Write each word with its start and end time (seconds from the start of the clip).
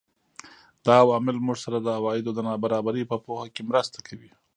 دا 0.85 0.93
عوامل 1.03 1.37
موږ 1.45 1.57
سره 1.65 1.77
د 1.81 1.87
عوایدو 1.97 2.31
د 2.35 2.39
نابرابرۍ 2.47 3.03
په 3.11 3.17
پوهه 3.25 3.47
کې 3.53 3.61
مرسته 3.69 3.97
کوي 4.07 4.31